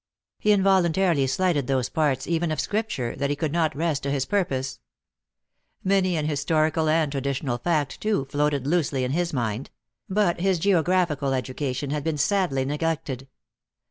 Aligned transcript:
He 0.39 0.51
involuntarily 0.51 1.27
slighted 1.27 1.67
those 1.67 1.87
parts 1.87 2.25
even 2.25 2.49
of 2.51 2.59
Scripture 2.59 3.15
that 3.17 3.29
he 3.29 3.35
could 3.35 3.51
not 3.51 3.75
wrest 3.75 4.01
to 4.01 4.09
his 4.09 4.25
pur 4.25 4.43
pose. 4.45 4.79
Many 5.83 6.17
an 6.17 6.25
historical 6.25 6.89
and 6.89 7.11
traditionary 7.11 7.59
fact, 7.63 8.01
too, 8.01 8.25
floated 8.25 8.65
loosely 8.65 9.05
on 9.05 9.11
his 9.11 9.31
mind; 9.31 9.69
but 10.09 10.39
his 10.39 10.57
geographical 10.57 11.29
edu 11.33 11.53
^cation 11.53 11.91
had 11.91 12.03
been 12.03 12.17
sadly 12.17 12.65
neglected. 12.65 13.27